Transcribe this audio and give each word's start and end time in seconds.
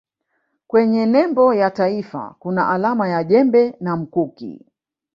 kwenye 0.67 1.05
nembo 1.05 1.53
ya 1.53 1.71
taifa 1.71 2.35
kuna 2.39 2.69
alama 2.69 3.07
ya 3.09 3.23
jembe 3.23 3.75
na 3.79 3.95
mkuki 3.97 4.65